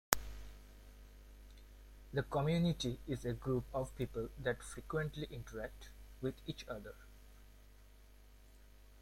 The 2.11 2.23
community 2.23 2.97
is 3.07 3.23
a 3.23 3.33
group 3.33 3.65
of 3.71 3.95
people 3.95 4.29
that 4.39 4.63
frequently 4.63 5.27
interact 5.29 5.89
with 6.21 6.33
each 6.47 6.65
other. 6.67 6.95